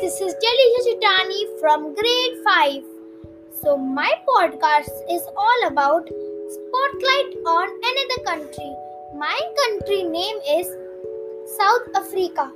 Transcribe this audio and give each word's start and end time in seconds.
this 0.00 0.20
is 0.20 0.34
Delisha 0.42 0.80
Chitani 0.86 1.58
from 1.58 1.94
grade 1.94 2.36
5. 2.44 2.82
So, 3.62 3.78
my 3.78 4.12
podcast 4.28 4.90
is 5.10 5.22
all 5.34 5.66
about 5.66 6.06
spotlight 6.56 7.32
on 7.46 7.68
another 7.90 8.20
country. 8.26 8.72
My 9.16 9.40
country 9.60 10.02
name 10.02 10.36
is 10.50 10.66
South 11.56 11.88
Africa. 11.94 12.52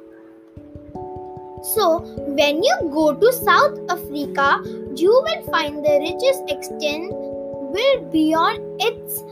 So, 1.62 2.00
when 2.40 2.62
you 2.62 2.76
go 2.92 3.14
to 3.14 3.32
South 3.32 3.78
Africa, 3.88 4.62
you 4.96 5.10
will 5.10 5.42
find 5.50 5.82
the 5.82 5.98
richest 5.98 6.42
extent 6.50 7.10
will 7.10 8.04
beyond 8.12 8.60
its 8.82 9.22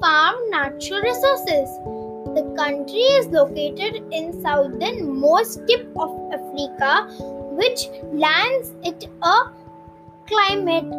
farm 0.00 0.50
natural 0.50 1.00
resources. 1.00 1.68
The 2.34 2.54
country 2.56 3.06
is 3.20 3.26
located 3.26 4.02
in 4.10 4.40
southernmost 4.42 5.60
tip 5.68 5.86
of 5.96 6.10
Africa, 6.32 7.06
which 7.56 7.88
lands 8.12 8.72
it 8.82 9.08
a 9.22 9.36
climate 10.26 10.90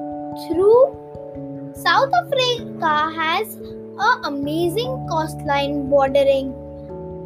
through 0.48 1.04
South 1.76 2.12
Africa 2.14 3.12
has 3.16 3.56
an 3.56 4.26
amazing 4.26 5.08
coastline 5.10 5.90
bordering 5.90 6.54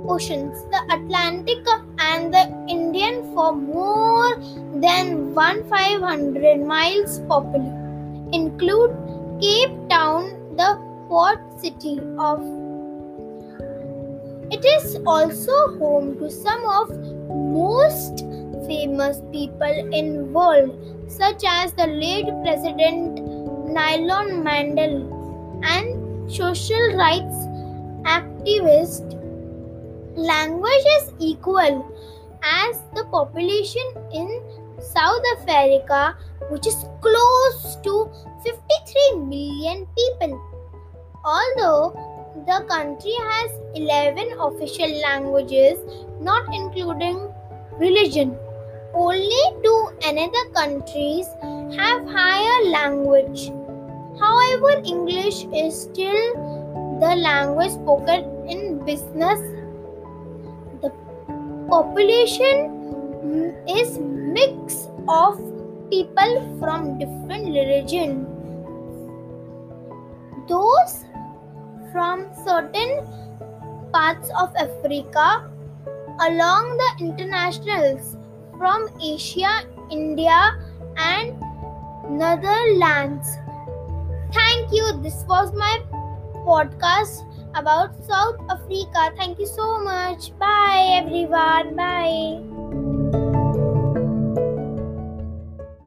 oceans, 0.08 0.64
the 0.72 0.82
Atlantic 0.94 1.66
and 2.00 2.34
the 2.34 2.46
Indian 2.70 3.24
for 3.34 3.54
more 3.54 4.36
than 4.76 5.34
1500 5.34 6.66
miles 6.66 7.20
popular. 7.28 7.74
Include 8.32 8.96
Cape 9.42 9.90
Town, 9.90 10.56
the 10.56 10.80
port 11.08 11.40
city 11.60 12.00
of 12.18 12.40
it 14.50 14.64
is 14.64 14.98
also 15.06 15.78
home 15.78 16.18
to 16.20 16.30
some 16.32 16.66
of 16.70 16.90
most 17.30 18.26
famous 18.68 19.22
people 19.32 19.94
in 19.94 20.34
world 20.34 20.72
such 21.08 21.44
as 21.48 21.74
the 21.74 21.88
late 21.88 22.30
president 22.44 23.22
Nelson 23.68 24.44
Mandela 24.44 25.18
and 25.64 26.32
social 26.32 26.96
rights 26.96 27.36
activist 28.04 29.16
language 30.16 30.88
is 30.98 31.14
equal 31.20 31.86
as 32.44 32.82
the 32.96 33.06
population 33.06 33.84
in 34.14 34.42
South 34.80 35.22
Africa 35.38 36.18
which 36.50 36.68
is 36.68 36.86
close 37.02 37.78
to 37.84 38.10
53 38.44 39.20
million 39.20 39.88
people. 39.98 40.40
Although 41.26 42.17
the 42.58 42.66
country 42.66 43.14
has 43.30 43.52
11 43.76 44.32
official 44.40 44.90
languages, 45.02 45.80
not 46.20 46.44
including 46.54 47.32
religion. 47.78 48.36
Only 48.94 49.44
two 49.64 49.90
another 50.04 50.46
countries 50.56 51.28
have 51.78 52.08
higher 52.08 52.70
language. 52.70 53.52
However, 54.20 54.82
English 54.86 55.46
is 55.54 55.82
still 55.82 56.34
the 57.00 57.16
language 57.16 57.72
spoken 57.72 58.50
in 58.50 58.84
business. 58.86 59.40
The 60.82 60.92
population 61.70 62.74
is 63.68 64.00
mix 64.00 64.88
of 65.08 65.38
people 65.92 66.58
from 66.60 66.98
different 66.98 67.46
religion. 67.46 68.26
Those 70.48 71.04
from 71.92 72.28
certain 72.46 73.06
parts 73.94 74.30
of 74.40 74.54
Africa 74.56 75.50
along 76.22 76.78
the 76.78 77.06
internationals 77.06 78.18
from 78.58 78.90
Asia, 79.02 79.64
India, 79.92 80.58
and 80.98 81.36
Netherlands. 82.10 83.28
Thank 84.34 84.72
you. 84.72 85.00
This 85.02 85.24
was 85.28 85.54
my 85.54 85.80
podcast 86.46 87.24
about 87.56 87.92
South 88.04 88.38
Africa. 88.50 89.14
Thank 89.16 89.40
you 89.40 89.48
so 89.48 89.80
much. 89.80 90.38
Bye, 90.40 91.02
everyone. 91.02 91.76
Bye. 91.76 91.87